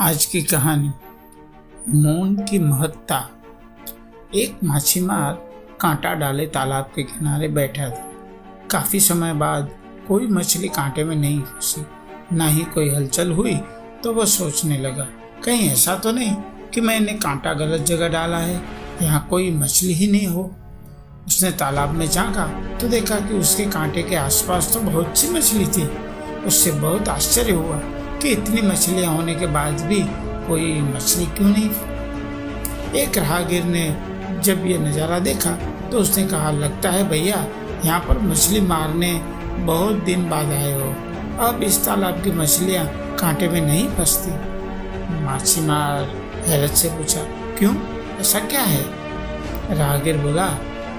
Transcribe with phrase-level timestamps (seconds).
[0.00, 0.90] आज की कहानी।
[1.94, 3.16] मौन की महत्ता।
[4.34, 5.32] एक मछीमार
[5.80, 9.68] कांटा डाले तालाब के किनारे बैठा था। काफ़ी समय बाद
[10.08, 11.84] कोई मछली कांटे में नहीं फंसी।
[12.32, 13.54] ना ही कोई हलचल हुई
[14.04, 15.06] तो वह सोचने लगा,
[15.44, 16.34] कहीं ऐसा तो नहीं
[16.74, 18.60] कि मैंने कांटा गलत जगह डाला है?
[19.02, 20.50] यहाँ कोई मछली ही नहीं हो।
[21.26, 22.46] उसने तालाब में झांका
[22.78, 25.88] तो देखा कि उसके कांटे के आसपास तो बहुत सी मछली थी।
[26.46, 27.80] उससे बहुत आश्चर्य हुआ
[28.22, 30.00] कि इतनी मछलियाँ होने के बाद भी
[30.46, 31.70] कोई मछली क्यों नहीं?
[33.00, 33.84] एक राहगीर ने
[34.44, 35.50] जब ये नज़ारा देखा
[35.90, 37.44] तो उसने कहा, लगता है भैया,
[37.84, 39.12] यहाँ पर मछली मारने
[39.64, 40.88] बहुत दिन बाद आए हो।
[41.46, 42.84] अब इस तालाब की मछलियाँ
[43.18, 44.30] कांटे में नहीं फंसती।
[45.24, 46.04] माछीमार
[46.46, 47.20] हैरत से पूछा,
[47.58, 47.74] क्यों?
[48.20, 48.84] ऐसा क्या है?
[49.70, 50.46] राहगीर बोला,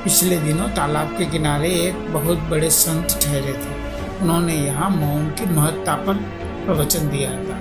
[0.03, 3.79] पिछले दिनों तालाब के किनारे एक बहुत बड़े संत ठहरे थे।
[4.21, 6.15] उन्होंने यहाँ मौन की महत्ता पर
[6.61, 7.59] प्रवचन दिया था।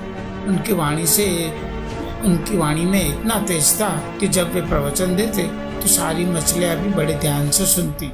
[0.49, 1.27] उनकी वाणी से,
[2.25, 3.89] उनकी वाणी में इतना तेज था
[4.21, 5.43] कि जब वे प्रवचन देते
[5.81, 8.11] तो सारी मछलियाँ भी बड़े ध्यान से सुनती।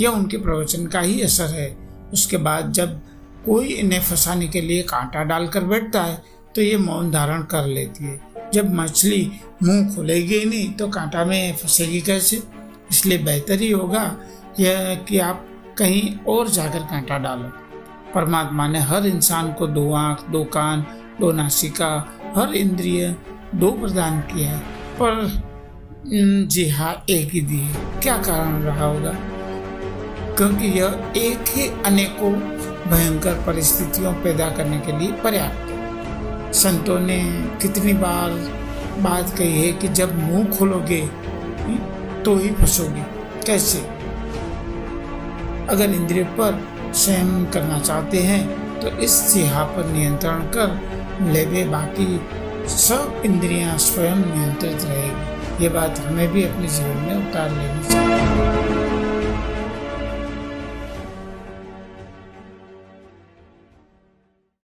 [0.00, 1.76] यह उनके प्रवचन का ही असर है।
[2.12, 3.00] उसके बाद जब
[3.46, 6.22] कोई इन्हें फंसाने के लिए कांटा डालकर बैठता है
[6.54, 8.20] तो ये मौन धारण कर लेती है।
[8.54, 9.30] जब मछली
[9.62, 12.42] मुँह खुलेगी ही नहीं तो कांटा में फंसेगी कैसे?
[12.90, 14.04] इसलिए बेहतर ही होगा
[14.60, 15.46] यह कि आप
[15.78, 17.52] कहीं और जाकर कांटा डालो।
[18.14, 20.86] परमात्मा ने हर इंसान को दो आँख, दो कान,
[21.20, 23.16] दो नासिका, हर इंद्रिय
[23.54, 24.58] दो प्रदान किया है।
[25.02, 25.42] पर
[26.46, 29.14] जी हाँ एक ही दी है। क्या कारण रहा होगा?
[30.36, 32.32] क्योंकि यह एक ही अनेकों
[32.90, 37.18] भयंकर परिस्थितियों पैदा करने के लिए पर्याप्त संतों ने
[37.62, 38.30] कितनी बार
[39.00, 41.06] बात कही है कि जब मुँह खोलोगे
[42.22, 43.04] तो ही फंसोगे।
[43.46, 43.78] कैसे?
[45.66, 48.42] अगर इंद्रिय पर संयम करना चाहते हैं
[48.80, 50.78] तो इस सिहा पर नियंत्रण कर
[51.32, 52.20] लेवे बाकी
[52.68, 58.89] सब इंद्रियाँ स्वयं नियंत्रित रहेगी। ये बात हमें भी अपने जीवन में उतार लेनी चाहिए।